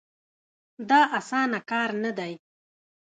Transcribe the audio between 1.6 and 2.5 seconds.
کار نه دی.